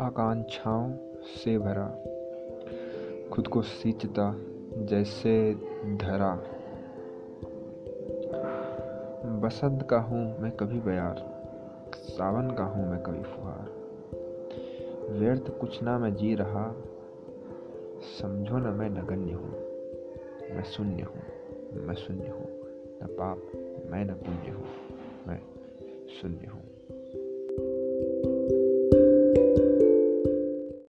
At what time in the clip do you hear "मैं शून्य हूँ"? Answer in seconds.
20.56-21.22, 21.86-22.48, 25.28-26.67